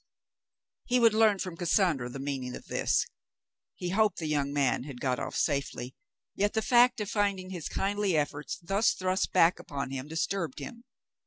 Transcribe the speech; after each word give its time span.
He 0.85 0.99
would 0.99 1.13
learn 1.13 1.37
from 1.37 1.55
Cassandra 1.55 2.09
the 2.09 2.17
meaning 2.17 2.55
of 2.55 2.65
this. 2.65 3.05
He 3.75 3.89
hoped 3.89 4.17
the 4.17 4.25
young 4.25 4.51
man 4.51 4.85
had 4.85 4.99
got 4.99 5.19
off 5.19 5.35
safely, 5.35 5.93
yet 6.33 6.53
the 6.53 6.63
fact 6.63 6.99
of 7.01 7.07
finding 7.11 7.51
his 7.51 7.69
kindly 7.69 8.17
efforts 8.17 8.57
thus 8.63 8.93
thrust 8.95 9.31
back 9.31 9.59
upon 9.59 9.91
him 9.91 10.07
dis 10.07 10.25
turbed 10.25 10.57
him. 10.57 10.85